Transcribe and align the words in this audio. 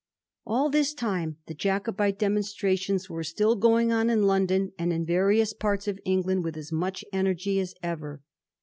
All 0.47 0.71
this 0.71 0.95
time 0.95 1.37
the 1.45 1.53
Jacobite 1.53 2.17
demonstrations 2.17 3.07
were 3.07 3.23
still 3.23 3.55
going 3.55 3.91
on 3.91 4.09
in 4.09 4.23
London 4.25 4.71
and 4.79 4.91
in 4.91 5.05
various 5.05 5.53
parts 5.53 5.87
of 5.87 5.99
England 6.03 6.43
with 6.43 6.57
as 6.57 6.71
much 6.71 7.05
energy 7.13 7.59
as 7.59 7.75
ever. 7.83 8.23